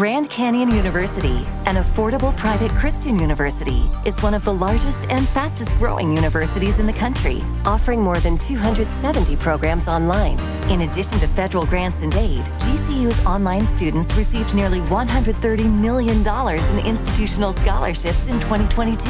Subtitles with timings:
[0.00, 5.70] Grand Canyon University, an affordable private Christian university, is one of the largest and fastest
[5.76, 10.40] growing universities in the country, offering more than 270 programs online.
[10.70, 16.86] In addition to federal grants and aid, GCU's online students received nearly $130 million in
[16.86, 19.04] institutional scholarships in 2022.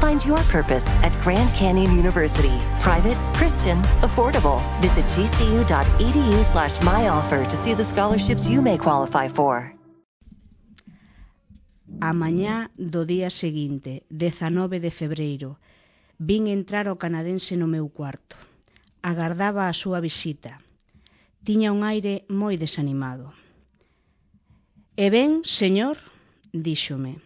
[0.00, 2.56] Find your purpose at Grand Canyon University.
[2.80, 4.64] Private, Christian, affordable.
[4.80, 9.74] Visit gcu.edu slash myoffer to see the scholarships you may qualify for.
[12.02, 12.56] A mañá
[12.94, 15.62] do día seguinte, 19 de febreiro,
[16.18, 18.34] vin entrar o canadense no meu cuarto.
[19.06, 20.58] Agardaba a súa visita.
[21.46, 23.30] Tiña un aire moi desanimado.
[24.98, 25.94] E ben, señor,
[26.50, 27.22] díxome.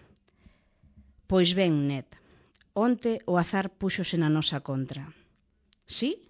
[1.25, 2.09] Pois ben, Ned,
[2.77, 5.09] onte o azar púxose na nosa contra.
[5.89, 6.20] Sí?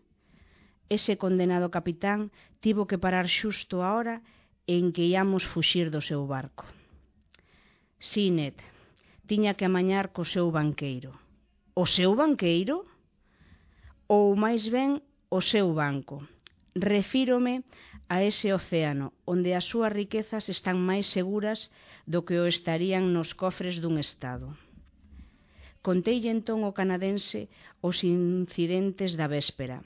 [0.86, 2.30] Ese condenado capitán
[2.62, 4.22] tivo que parar xusto a hora
[4.70, 6.75] en que íamos fuxir do seu barco.
[7.98, 8.60] Sinet
[9.26, 11.16] tiña que amañar co seu banqueiro.
[11.72, 12.84] O seu banqueiro?
[14.04, 15.00] Ou máis ben
[15.32, 16.16] o seu banco.
[16.76, 17.64] Refírome
[18.14, 21.72] a ese océano, onde as súas riquezas están máis seguras
[22.04, 24.52] do que o estarían nos cofres dun Estado.
[25.80, 27.48] Conteille entón o canadense
[27.80, 29.80] os incidentes da véspera,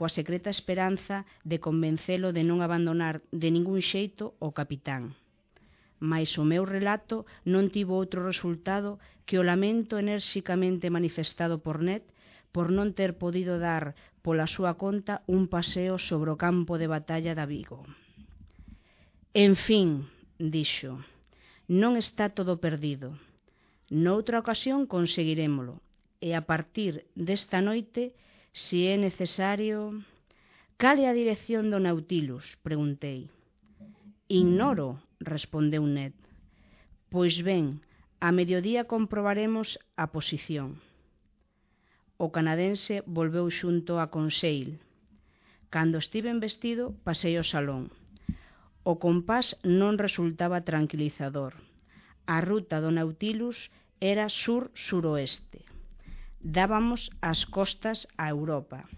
[0.00, 5.19] coa secreta esperanza de convencelo de non abandonar de ningún xeito o capitán
[6.00, 8.98] mais o meu relato non tivo outro resultado
[9.28, 12.02] que o lamento enérxicamente manifestado por Ned
[12.50, 17.36] por non ter podido dar pola súa conta un paseo sobre o campo de batalla
[17.36, 17.86] da Vigo.
[19.30, 20.98] En fin, dixo,
[21.70, 23.14] non está todo perdido.
[23.86, 25.78] Noutra ocasión conseguirémolo,
[26.18, 28.16] e a partir desta noite,
[28.50, 30.02] se é necesario...
[30.80, 32.56] Cale a dirección do Nautilus?
[32.64, 33.28] Preguntei.
[34.32, 36.16] Ignoro, respondeu Ned.
[37.12, 37.84] Pois ben,
[38.20, 40.80] a mediodía comprobaremos a posición.
[42.16, 44.80] O canadense volveu xunto a Conseil.
[45.74, 47.92] Cando estiven vestido, pasei o salón.
[48.82, 51.52] O compás non resultaba tranquilizador.
[52.24, 53.68] A ruta do Nautilus
[54.00, 55.60] era sur-suroeste.
[56.40, 58.88] Dábamos as costas a Europa.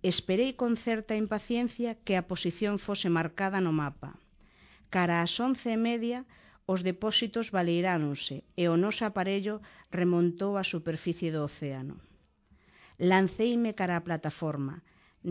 [0.00, 4.23] Esperei con certa impaciencia que a posición fose marcada no mapa
[4.94, 6.20] Cara ás once e media
[6.72, 9.56] os depósitos baleiráronse e o noso aparello
[9.98, 11.96] remontou á superficie do océano.
[13.10, 14.74] Lanceime cara á plataforma.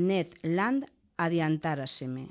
[0.08, 0.82] Ned Land
[1.26, 2.26] adiantáraseme.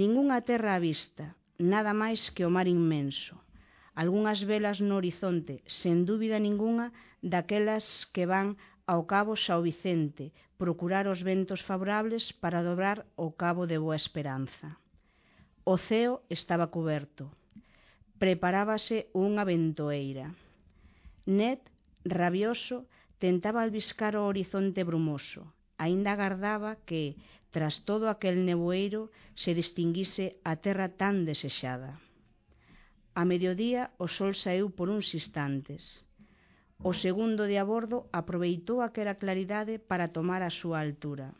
[0.00, 1.24] Ningunha terra á vista,
[1.72, 3.34] nada máis que o mar inmenso.
[3.96, 6.92] Algúnas velas no horizonte, sen dúbida ningunha,
[7.32, 8.48] daquelas que van
[8.84, 10.24] ao cabo Sao Vicente,
[10.60, 14.76] procurar os ventos favorables para dobrar o cabo de Boa Esperanza.
[15.72, 17.24] O ceo estaba coberto.
[18.22, 20.30] Preparábase unha ventoeira.
[21.26, 21.58] Ned,
[22.06, 22.86] rabioso,
[23.18, 25.42] tentaba albiscar o horizonte brumoso.
[25.74, 27.18] Aínda agardaba que,
[27.50, 31.98] tras todo aquel neboeiro, se distinguise a terra tan desexada.
[33.18, 35.82] A mediodía o sol saeu por uns instantes.
[36.78, 41.34] O segundo de a bordo aproveitou aquela claridade para tomar a súa altura.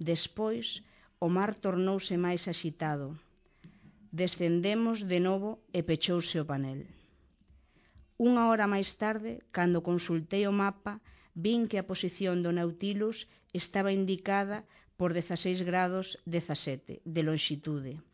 [0.00, 0.80] Despois,
[1.20, 3.12] o mar tornouse máis axitado
[4.12, 6.84] Descendemos de novo e pechouse o panel.
[8.20, 11.00] Unha hora máis tarde, cando consultei o mapa,
[11.32, 13.24] vin que a posición do Nautilus
[13.56, 14.68] estaba indicada
[15.00, 18.04] por 16 grados 17 de longitude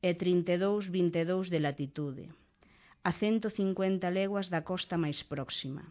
[0.00, 2.24] e 32,22 de latitude,
[3.04, 5.84] a 150 leguas da costa máis próxima.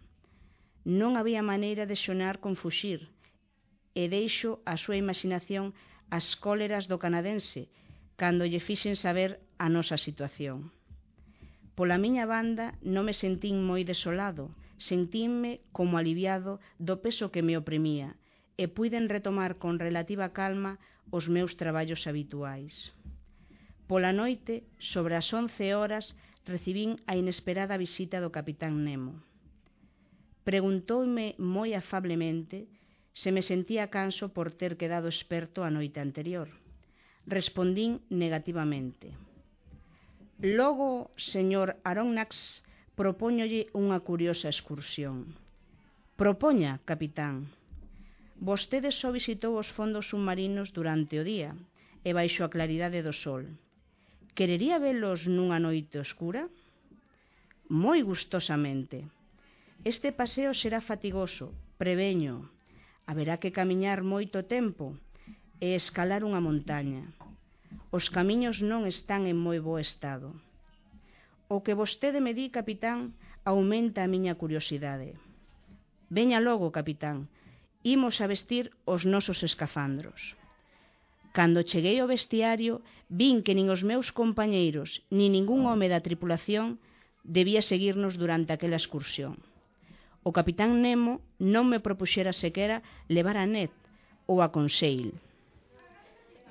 [0.90, 3.14] Non había maneira de xonar con fuxir,
[3.94, 5.78] e deixo a súa imaginación
[6.10, 7.70] as cóleras do canadense,
[8.18, 10.74] cando lle fixen saber a nosa situación.
[11.78, 14.50] Pola miña banda non me sentín moi desolado,
[14.82, 18.18] sentínme como aliviado do peso que me oprimía
[18.58, 20.82] e puiden retomar con relativa calma
[21.14, 22.90] os meus traballos habituais.
[23.86, 26.18] Pola noite, sobre as 11 horas,
[26.50, 29.22] recibín a inesperada visita do capitán Nemo.
[30.42, 32.66] Preguntoume moi afablemente
[33.14, 36.50] se me sentía canso por ter quedado experto a noite anterior.
[37.30, 39.14] Respondín negativamente.
[40.42, 42.66] Logo, señor Aronnax,
[42.98, 45.38] propóñolle unha curiosa excursión.
[46.18, 47.46] Propoña, capitán.
[48.42, 51.54] Vostede só visitou os fondos submarinos durante o día
[52.02, 53.54] e baixo a claridade do sol.
[54.34, 56.50] Querería velos nunha noite oscura?
[57.70, 59.06] Moi gustosamente.
[59.86, 62.50] Este paseo será fatigoso, preveño.
[63.06, 64.98] Haberá que camiñar moito tempo
[65.62, 67.06] e escalar unha montaña.
[67.98, 70.30] Os camiños non están en moi bo estado.
[71.54, 73.00] O que vostede me di, capitán,
[73.52, 75.10] aumenta a miña curiosidade.
[76.18, 77.18] Veña logo, capitán,
[77.96, 80.22] imos a vestir os nosos escafandros.
[81.36, 82.74] Cando cheguei ao vestiario,
[83.20, 86.80] vin que nin os meus compañeiros, ni ningún home da tripulación
[87.24, 89.40] debía seguirnos durante aquela excursión.
[90.28, 93.72] O capitán Nemo non me propuxera sequera levar a Ned
[94.30, 95.18] ou a Conseil.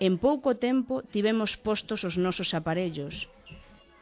[0.00, 3.28] En pouco tempo tivemos postos os nosos aparellos.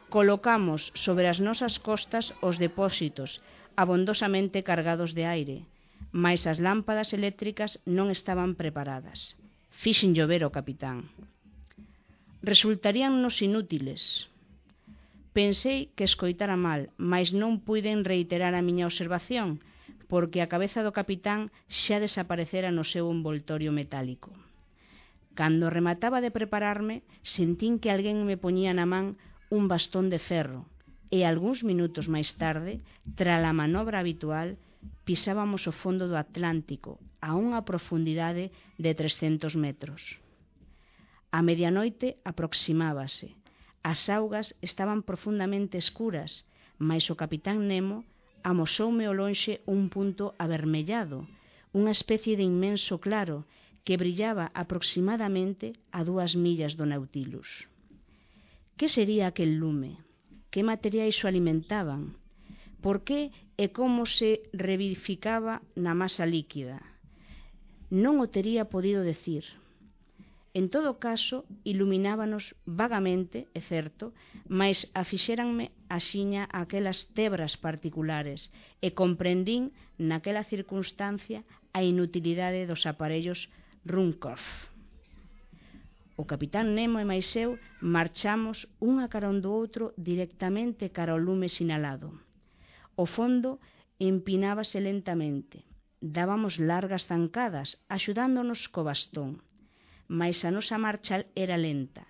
[0.07, 3.43] Colocamos sobre as nosas costas os depósitos,
[3.75, 5.57] abondosamente cargados de aire,
[6.15, 9.35] mais as lámpadas eléctricas non estaban preparadas.
[9.83, 11.11] Fixen llover o capitán.
[12.47, 14.31] Resultaríannos inútiles.
[15.35, 19.59] Pensei que escoitara mal, mais non puiden reiterar a miña observación,
[20.07, 24.31] porque a cabeza do capitán xa desaparecera no seu envoltorio metálico.
[25.39, 29.15] Cando remataba de prepararme, sentín que alguén me poñía na man
[29.57, 30.67] un bastón de ferro
[31.15, 32.83] e algúns minutos máis tarde,
[33.15, 34.59] tras a manobra habitual,
[35.07, 38.51] pisábamos o fondo do Atlántico a unha profundidade
[38.83, 40.01] de 300 metros.
[41.31, 43.39] A medianoite aproximábase.
[43.79, 46.43] As augas estaban profundamente escuras,
[46.83, 48.03] mas o capitán Nemo
[48.43, 51.23] amosoume ao lonxe un punto avermellado,
[51.71, 53.47] unha especie de inmenso claro
[53.85, 57.67] que brillaba aproximadamente a dúas millas do Nautilus.
[58.77, 59.99] Que sería aquel lume?
[60.51, 62.15] Que materiais o alimentaban?
[62.81, 66.79] Por que e como se revivificaba na masa líquida?
[67.91, 69.43] Non o tería podido decir.
[70.53, 74.15] En todo caso, iluminábanos vagamente, é certo,
[74.47, 78.49] mas afixéranme axiña aquelas tebras particulares
[78.81, 81.45] e comprendín naquela circunstancia
[81.77, 83.51] a inutilidade dos aparellos
[83.85, 84.39] Runkov.
[86.19, 91.23] O capitán Nemo e máis eu marchamos un a carón do outro directamente cara ao
[91.27, 92.11] lume sinalado.
[92.99, 93.63] O fondo
[94.11, 95.63] empinábase lentamente.
[96.03, 99.39] Dábamos largas zancadas, axudándonos co bastón.
[100.11, 101.15] Mais a nosa marcha
[101.45, 102.03] era lenta,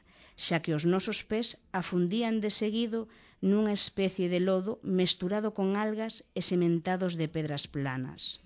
[0.46, 3.00] xa que os nosos pés afundían de seguido
[3.46, 8.42] nunha especie de lodo mesturado con algas e sementados de pedras planas.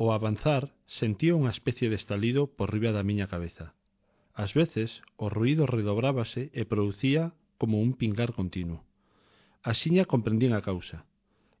[0.00, 3.76] Ao avanzar sentía unha especie de estalido por riba da miña cabeza.
[4.32, 8.80] Ás veces o ruído redobrábase e producía como un pingar continuo.
[9.62, 11.04] Axiña comprendín a causa.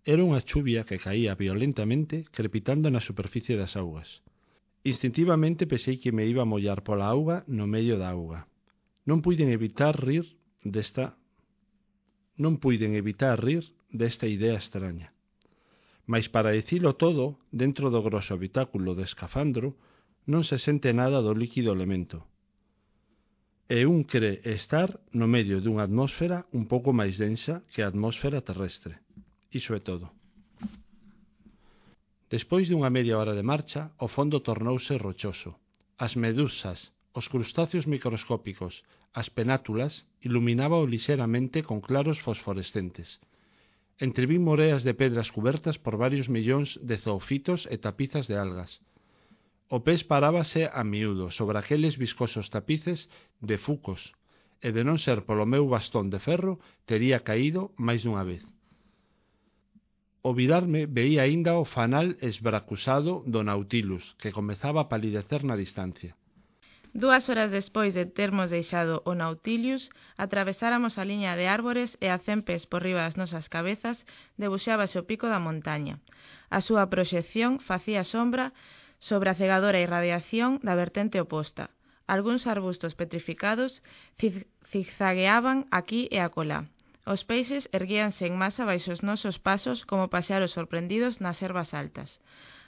[0.02, 4.24] Era unha chuvia que caía violentamente crepitando na superficie das augas.
[4.82, 8.50] Instintivamente pensei que me iba a mollar pola auga no medio da auga.
[9.06, 10.26] Non puiden evitar rir
[10.66, 11.14] desta
[12.34, 13.62] non puiden evitar rir
[13.92, 15.11] desta idea extraña.
[16.12, 17.24] Mais para dicilo todo,
[17.62, 19.68] dentro do grosso habitáculo de escafandro,
[20.28, 22.28] non se sente nada do líquido elemento.
[23.64, 28.44] E un cree estar no medio dunha atmósfera un pouco máis densa que a atmósfera
[28.44, 29.00] terrestre.
[29.56, 30.12] Iso é todo.
[32.28, 35.56] Despois dunha media hora de marcha, o fondo tornouse rochoso.
[35.96, 38.84] As medusas, os crustáceos microscópicos,
[39.16, 43.16] as penátulas, iluminábao lixeramente con claros fosforescentes–
[44.02, 48.82] Entrevín moreas de pedras cubertas por varios millóns de zoofitos e tapizas de algas.
[49.70, 53.06] O pés parábase a miúdo sobre aqueles viscosos tapices
[53.38, 54.02] de fucos,
[54.58, 58.42] e de non ser polo meu bastón de ferro, tería caído máis dunha vez.
[60.26, 66.18] O vidarme veía aínda o fanal esbracusado do Nautilus, que comezaba a palidecer na distancia.
[66.92, 69.88] Dúas horas despois de termos deixado o Nautilius,
[70.20, 74.04] atravesáramos a liña de árbores e a cen pés por riba das nosas cabezas
[74.36, 76.04] debuxábase o pico da montaña.
[76.52, 78.52] A súa proxección facía sombra
[79.00, 81.72] sobre a cegadora irradiación da vertente oposta.
[82.04, 83.80] Alguns arbustos petrificados
[84.68, 86.68] zigzagueaban aquí e acolá.
[87.08, 92.20] Os peixes erguíanse en masa baixo os nosos pasos como paxaros sorprendidos nas ervas altas.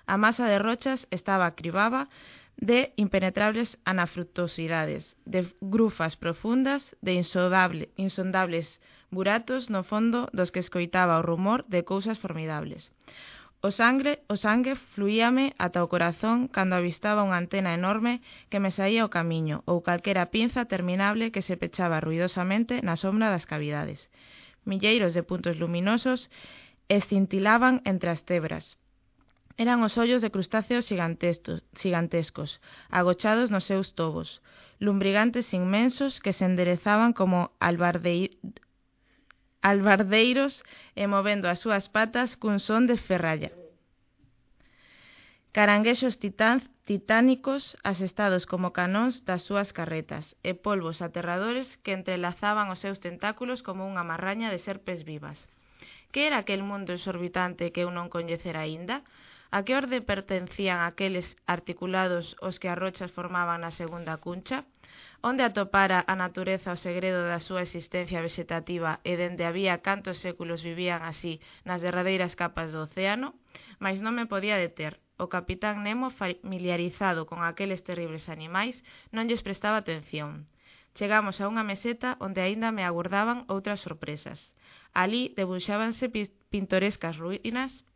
[0.07, 2.09] A masa de rochas estaba cribaba
[2.57, 8.81] de impenetrables anafrutosidades, de grufas profundas, de insondable, insondables
[9.11, 12.93] buratos no fondo dos que escoitaba o rumor de cousas formidables.
[13.65, 18.21] O sangre, o sangue fluíame ata o corazón cando avistaba unha antena enorme
[18.53, 23.33] que me saía o camiño ou calquera pinza terminable que se pechaba ruidosamente na sombra
[23.33, 24.13] das cavidades.
[24.69, 26.29] Milleiros de puntos luminosos
[26.93, 28.77] escintilaban entre as tebras,
[29.57, 34.43] Eran os ollos de crustáceos gigantescos, agochados nos seus tobos,
[34.83, 37.53] lumbrigantes inmensos que se enderezaban como
[39.63, 40.55] albardeiros
[40.99, 43.55] e movendo as súas patas cun son de ferralla.
[45.55, 52.83] Caranguexos titán, titánicos asestados como canóns das súas carretas e polvos aterradores que entrelazaban os
[52.83, 55.39] seus tentáculos como unha marraña de serpes vivas.
[56.11, 59.07] Que era aquel mundo exorbitante que eu non coñecera aínda?
[59.57, 64.59] A que orde pertencían aqueles articulados os que as rochas formaban na segunda cuncha?
[65.23, 70.67] Onde atopara a natureza o segredo da súa existencia vegetativa e dende había cantos séculos
[70.67, 73.39] vivían así nas derradeiras capas do océano?
[73.79, 74.99] Mas non me podía deter.
[75.23, 78.75] O capitán Nemo, familiarizado con aqueles terribles animais,
[79.15, 80.51] non lles prestaba atención.
[80.99, 84.51] Chegamos a unha meseta onde aínda me aguardaban outras sorpresas.
[84.91, 86.11] Alí debuxábanse
[86.51, 87.87] pintorescas ruínas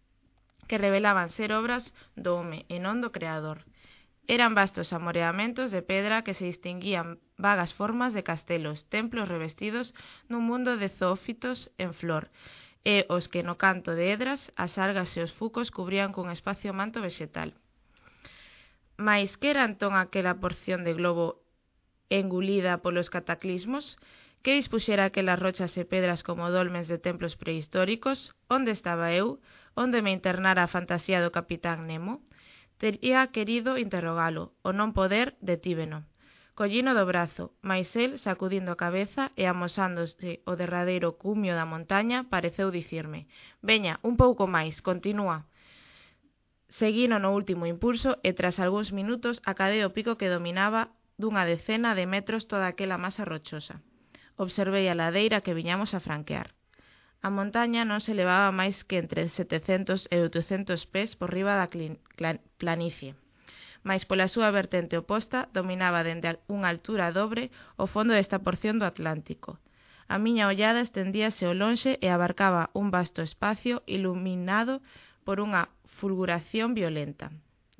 [0.68, 3.64] que revelaban ser obras do home e non do creador.
[4.28, 9.96] Eran vastos amoreamentos de pedra que se distinguían vagas formas de castelos, templos revestidos
[10.28, 12.28] nun mundo de zoófitos en flor,
[12.84, 16.76] e os que no canto de edras as algas e os fucos cubrían cun espacio
[16.76, 17.56] manto vexetal.
[19.00, 21.40] Mais que era entón aquela porción de globo
[22.10, 23.96] engulida polos cataclismos?
[24.42, 28.36] Que dispuxera aquelas rochas e pedras como dolmens de templos prehistóricos?
[28.46, 29.40] Onde estaba eu?
[29.78, 32.14] onde me internara a fantasía do capitán Nemo,
[32.82, 36.02] tería querido interrogalo, o non poder detíveno.
[36.58, 42.26] Collino do brazo, mais el, sacudindo a cabeza e amosándose o derradeiro cumio da montaña,
[42.26, 43.30] pareceu dicirme
[43.62, 45.46] «Veña, un pouco máis, continúa».
[46.66, 50.90] Seguino no último impulso e tras algúns minutos acadei o pico que dominaba
[51.22, 53.78] dunha decena de metros toda aquela masa rochosa.
[54.34, 56.57] Observei a ladeira que viñamos a franquear.
[57.20, 61.66] A montaña non se elevaba máis que entre 700 e 800 pés por riba da
[62.62, 63.10] planicie,
[63.88, 67.50] mais pola súa vertente oposta dominaba dende unha altura dobre
[67.82, 69.50] o fondo desta porción do Atlántico.
[70.14, 74.74] A miña ollada estendíase ao lonxe e abarcaba un vasto espacio iluminado
[75.26, 75.62] por unha
[75.98, 77.26] fulguración violenta.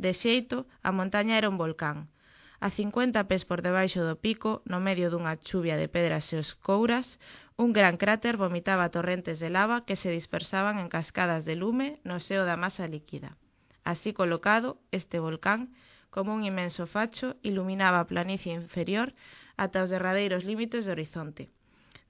[0.02, 2.10] De xeito, a montaña era un volcán,
[2.60, 7.06] A 50 pés por debaixo do pico, no medio dunha chuvia de pedras e escouras,
[7.54, 12.18] un gran cráter vomitaba torrentes de lava que se dispersaban en cascadas de lume no
[12.18, 13.38] seo da masa líquida.
[13.86, 15.70] Así colocado, este volcán,
[16.10, 19.14] como un imenso facho, iluminaba a planicie inferior
[19.54, 21.50] ata os derradeiros límites do horizonte.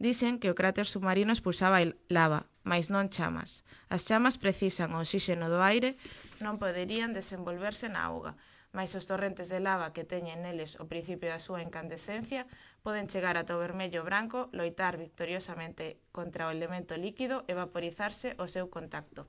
[0.01, 3.51] Dicen que o cráter submarino expulsaba lava, mais non chamas.
[3.93, 6.01] As chamas precisan o oxígeno do aire,
[6.41, 8.33] non poderían desenvolverse na auga,
[8.77, 12.45] mais os torrentes de lava que teñen neles o principio da súa incandescencia
[12.85, 18.47] poden chegar ata o vermello branco, loitar victoriosamente contra o elemento líquido e vaporizarse o
[18.47, 19.27] seu contacto.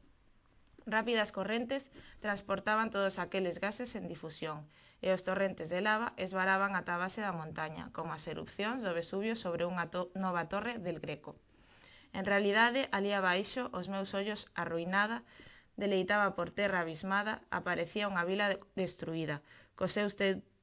[0.86, 1.84] Rápidas correntes
[2.20, 4.68] transportaban todos aqueles gases en difusión,
[5.00, 8.92] e os torrentes de lava esvaraban ata a base da montaña, como as erupcións do
[8.92, 11.40] Vesubio sobre unha to nova torre del Greco.
[12.12, 15.24] En realidade, ali abaixo, os meus ollos arruinada,
[15.84, 19.40] deleitaba por terra abismada, aparecía unha vila destruída,
[19.80, 20.14] cos seus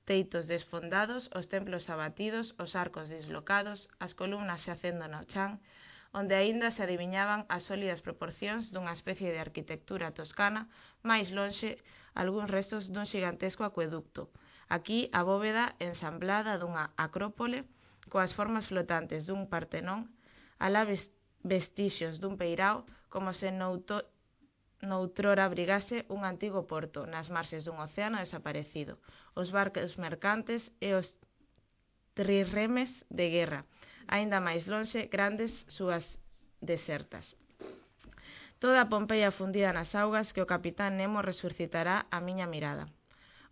[0.05, 5.59] teitos desfondados, os templos abatidos, os arcos dislocados, as columnas xacendo no chan,
[6.13, 10.69] onde aínda se adiviñaban as sólidas proporcións dunha especie de arquitectura toscana,
[11.03, 11.83] máis lonxe
[12.15, 14.23] algúns restos dun xigantesco acueducto.
[14.77, 17.69] Aquí a bóveda ensamblada dunha acrópole
[18.13, 20.01] coas formas flotantes dun partenón,
[20.63, 20.87] alá
[21.43, 24.07] vestixios dun peirao como se nouto
[24.83, 29.01] Noutrora abrigase un antigo porto nas marxes dun océano desaparecido,
[29.41, 31.17] os barcos mercantes e os
[32.17, 33.61] trirremes de guerra,
[34.09, 36.05] aínda máis lonxe grandes súas
[36.61, 37.37] desertas.
[38.63, 42.89] Toda a Pompeia fundida nas augas que o capitán Nemo resucitará a miña mirada.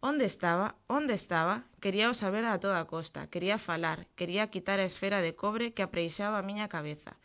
[0.01, 0.77] Onde estaba?
[0.89, 1.65] Onde estaba?
[1.81, 5.85] Quería o saber a toda costa, quería falar, quería quitar a esfera de cobre que
[5.85, 7.17] apreixaba a miña cabeza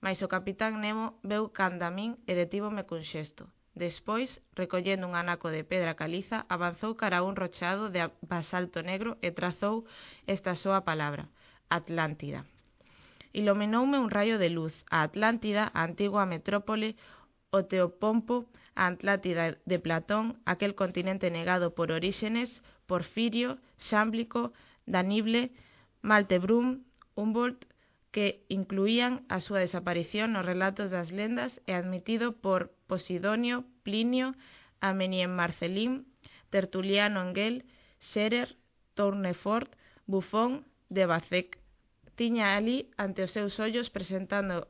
[0.00, 3.50] mais o capitán Nemo veu canda min e detívome cun xesto.
[3.78, 9.18] Despois, recollendo un anaco de pedra caliza, avanzou cara a un rocheado de basalto negro
[9.22, 9.86] e trazou
[10.26, 11.30] esta súa palabra,
[11.70, 12.42] Atlántida.
[13.32, 16.96] Iluminoume un raio de luz, a Atlántida, a antigua metrópole,
[17.50, 24.50] o Teopompo, a Atlántida de Platón, aquel continente negado por Orígenes, Porfirio, Xámblico,
[24.86, 25.52] Danible,
[26.02, 26.82] Maltebrum,
[27.14, 27.67] Humboldt,
[28.10, 34.32] que incluían a súa desaparición nos relatos das lendas e admitido por Posidonio, Plinio,
[34.80, 36.08] Amenien Marcelín,
[36.50, 37.68] Tertuliano Engel,
[38.00, 38.56] Scherer,
[38.94, 39.70] Tournefort,
[40.06, 41.58] Buffon, de Bacec.
[42.16, 44.66] Tiña ali ante os seus ollos presentando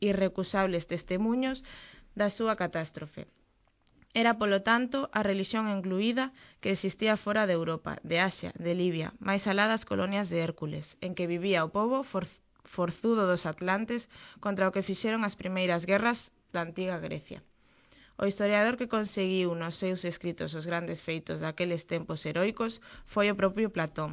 [0.00, 1.62] irrecusables testemunhos
[2.16, 3.28] da súa catástrofe.
[4.10, 9.14] Era, polo tanto, a relixión incluída que existía fora de Europa, de Asia, de Libia,
[9.22, 12.02] máis alá das colonias de Hércules, en que vivía o pobo
[12.76, 14.06] forzudo dos atlantes
[14.44, 16.18] contra o que fixeron as primeiras guerras
[16.54, 17.42] da antiga Grecia.
[18.20, 22.72] O historiador que conseguiu nos seus escritos os grandes feitos daqueles tempos heroicos
[23.12, 24.12] foi o propio Platón.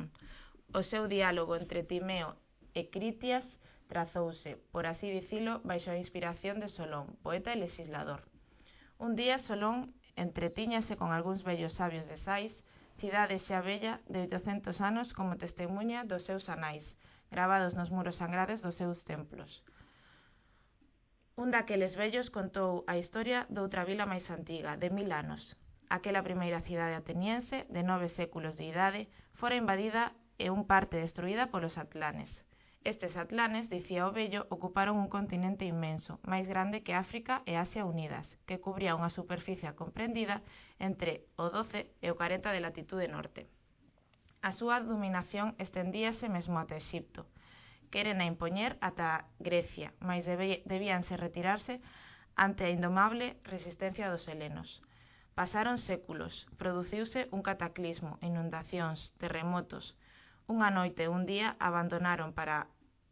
[0.73, 2.29] O seu diálogo entre Timeo
[2.73, 3.45] e Critias
[3.91, 8.21] trazouse, por así dicilo, baixo a inspiración de Solón, poeta e legislador.
[8.97, 12.53] Un día Solón entretiñase con algúns vellos sabios de Sais,
[12.99, 16.83] cidade xa bella de 800 anos como testemunha dos seus anais,
[17.29, 19.63] gravados nos muros sangrades dos seus templos.
[21.37, 25.53] Un daqueles vellos contou a historia doutra vila máis antiga, de mil anos.
[25.87, 29.01] Aquela primeira cidade ateniense, de nove séculos de idade,
[29.39, 30.03] fora invadida
[30.41, 32.31] e un parte destruída polos atlanes.
[32.83, 37.83] Estes atlanes, dicía o vello, ocuparon un continente inmenso, máis grande que África e Asia
[37.83, 40.41] unidas, que cubría unha superficie comprendida
[40.79, 43.41] entre o 12 e o 40 de latitude norte.
[44.47, 47.21] A súa dominación estendíase mesmo ata Exipto.
[47.91, 49.09] Querena impoñer ata
[49.47, 50.23] Grecia, mas
[50.71, 51.73] debíanse retirarse
[52.45, 54.69] ante a indomable resistencia dos helenos.
[55.39, 59.85] Pasaron séculos, produciuse un cataclismo, inundacións, terremotos.
[60.53, 62.57] Unha noite e un día abandonaron para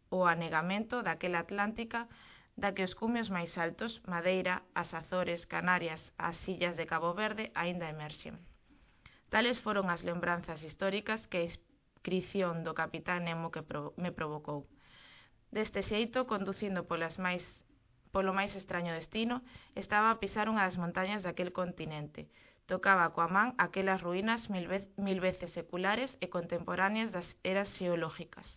[0.07, 2.07] o anegamento daquela Atlántica
[2.55, 7.51] da que os cumios máis altos, Madeira, as Azores, Canarias, as illas de Cabo Verde,
[7.59, 8.39] aínda emerxen.
[9.35, 14.63] Tales foron as lembranzas históricas que a inscrición do capitán Nemo que pro me provocou.
[15.51, 17.43] Deste xeito, conducindo polas máis
[18.15, 19.43] polo máis extraño destino,
[19.75, 22.31] estaba a pisar unha das montañas daquel continente.
[22.71, 28.47] Tocaba coa man aquelas ruínas mil, vez, mil veces seculares e contemporáneas das eras xeológicas.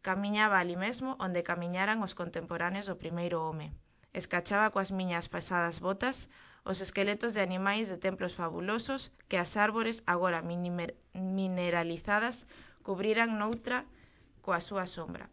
[0.00, 3.76] Camiñaba ali mesmo onde camiñaran os contemporáneos do primeiro home.
[4.16, 6.16] Escachaba coas miñas pasadas botas
[6.64, 12.36] os esqueletos de animais de templos fabulosos que as árbores agora mineralizadas
[12.86, 13.84] cubriran noutra
[14.42, 15.26] coa súa sombra.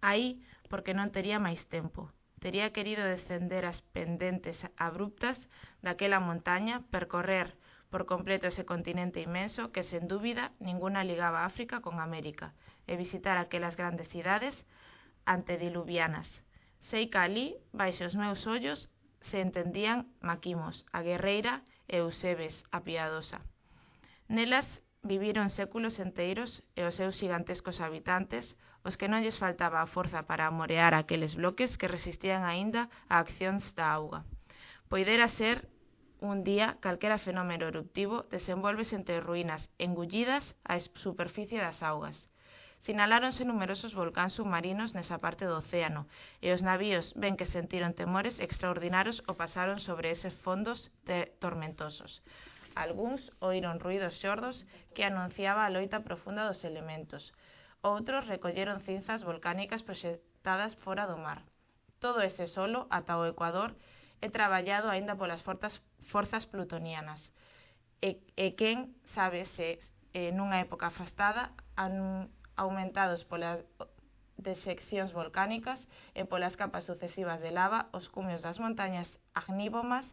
[0.00, 0.38] Aí,
[0.70, 2.10] porque non tería máis tempo.
[2.38, 5.38] Tería querido descender as pendentes abruptas
[5.82, 7.58] daquela montaña, percorrer
[7.90, 12.54] por completo ese continente inmenso que, sen dúbida, ninguna ligaba África con América,
[12.86, 14.54] e visitar aquelas grandes cidades
[15.26, 16.30] antediluvianas.
[16.90, 18.86] Sei que ali, baixo os meus ollos,
[19.20, 23.40] se entendían Maquimos, a guerreira e Eusebes, a piadosa.
[24.28, 24.68] Nelas
[25.02, 30.26] viviron séculos enteiros e os seus gigantescos habitantes, os que non lles faltaba a forza
[30.28, 34.20] para amorear aqueles bloques que resistían aínda a accións da auga.
[34.90, 35.68] Poidera ser
[36.20, 42.16] un día calquera fenómeno eruptivo desenvolves entre ruínas engullidas á superficie das augas.
[42.86, 46.06] Sinaláronse numerosos volcáns submarinos nesa parte do océano
[46.44, 50.88] e os navíos, ben que sentiron temores extraordinarios, o pasaron sobre eses fondos
[51.42, 52.22] tormentosos.
[52.78, 54.62] Alguns oíron ruidos xordos
[54.94, 57.34] que anunciaba a loita profunda dos elementos.
[57.82, 61.42] Outros recolleron cinzas volcánicas proxectadas fora do mar.
[61.98, 63.74] Todo ese solo, ata o Ecuador,
[64.22, 67.20] é traballado aínda polas fortas, forzas plutonianas.
[67.98, 69.82] E, e quen sabe se
[70.14, 73.62] eh, nunha época afastada anun, aumentados polas
[74.38, 75.80] deseccións volcánicas
[76.18, 80.06] e polas capas sucesivas de lava, os cumios das montañas agníbomas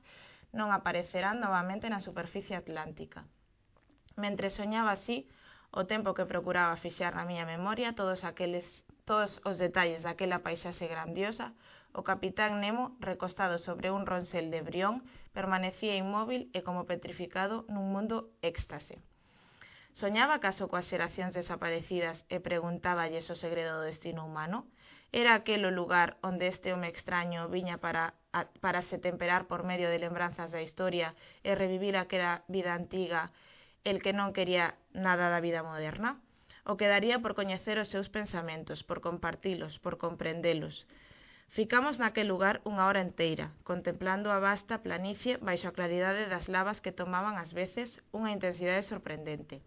[0.54, 3.26] non aparecerán novamente na superficie atlántica.
[4.16, 5.28] Mentre soñaba así,
[5.76, 8.66] o tempo que procuraba fixar na miña memoria todos aqueles
[9.06, 11.54] todos os detalles daquela paisaxe grandiosa,
[11.94, 15.06] o capitán Nemo, recostado sobre un ronsel de brión,
[15.38, 18.98] permanecía inmóvil e como petrificado nun mundo éxtase.
[19.96, 24.68] Soñaba acaso coas xeracións desaparecidas e preguntáballe o segredo do destino humano?
[25.22, 28.04] Era aquel o lugar onde este home extraño viña para,
[28.36, 31.16] a, para se temperar por medio de lembranzas da historia
[31.48, 33.32] e revivir aquela vida antiga
[33.88, 36.20] el que non quería nada da vida moderna?
[36.68, 40.76] O quedaría por coñecer os seus pensamentos, por compartilos, por comprendelos.
[41.48, 46.84] Ficamos naquel lugar unha hora enteira, contemplando a vasta planicie baixo a claridade das lavas
[46.84, 49.64] que tomaban ás veces unha intensidade sorprendente.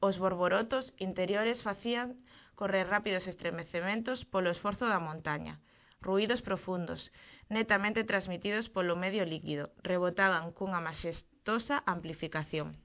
[0.00, 2.14] Os borborotos interiores facían
[2.54, 5.58] correr rápidos estremecementos polo esforzo da montaña.
[6.00, 7.10] Ruídos profundos,
[7.50, 12.78] netamente transmitidos polo medio líquido, rebotaban cunha majestosa amplificación.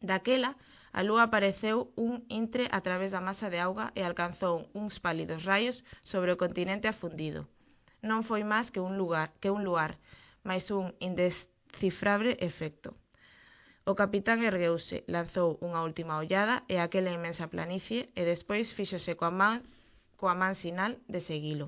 [0.00, 0.56] Daquela,
[0.92, 5.44] a lúa apareceu un intre a través da masa de auga e alcanzou uns pálidos
[5.44, 7.44] raios sobre o continente afundido.
[8.00, 10.00] Non foi máis que un lugar, que un luar,
[10.48, 12.96] máis un indescifrable efecto.
[13.90, 19.34] O capitán ergueuse, lanzou unha última ollada e aquela inmensa planicie e despois fíxose coa
[19.40, 19.56] man,
[20.20, 21.66] coa man sinal de seguilo.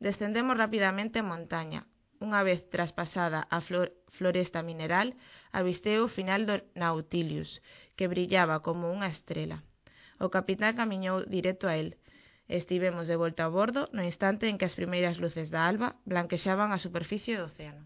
[0.00, 1.80] Descendemos rapidamente a montaña.
[2.24, 5.08] Unha vez traspasada a flor, floresta mineral,
[5.52, 7.60] avistei o final do Nautilius,
[7.96, 9.60] que brillaba como unha estrela.
[10.24, 12.00] O capitán camiñou directo a el.
[12.48, 16.72] Estivemos de volta a bordo no instante en que as primeiras luces da alba blanquexaban
[16.72, 17.84] a superficie do océano.